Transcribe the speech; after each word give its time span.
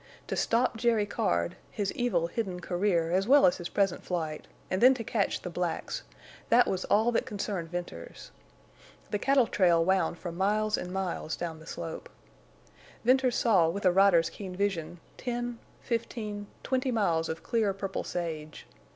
To 0.25 0.35
stop 0.35 0.77
Jerry 0.77 1.05
Card, 1.05 1.57
his 1.69 1.91
evil 1.91 2.25
hidden 2.25 2.59
career 2.59 3.11
as 3.11 3.27
well 3.27 3.45
as 3.45 3.57
his 3.57 3.69
present 3.69 4.03
flight, 4.03 4.47
and 4.71 4.81
then 4.81 4.95
to 4.95 5.03
catch 5.03 5.39
the 5.43 5.49
blacks—that 5.51 6.67
was 6.67 6.85
all 6.85 7.11
that 7.11 7.27
concerned 7.27 7.69
Venters. 7.69 8.31
The 9.11 9.19
cattle 9.19 9.45
trail 9.45 9.85
wound 9.85 10.17
for 10.17 10.31
miles 10.31 10.75
and 10.75 10.91
miles 10.91 11.35
down 11.35 11.59
the 11.59 11.67
slope. 11.67 12.09
Venters 13.05 13.35
saw 13.35 13.69
with 13.69 13.85
a 13.85 13.91
rider's 13.91 14.31
keen 14.31 14.55
vision 14.55 14.99
ten, 15.17 15.59
fifteen, 15.81 16.47
twenty 16.63 16.89
miles 16.91 17.29
of 17.29 17.43
clear 17.43 17.71
purple 17.71 18.03
sage. 18.03 18.65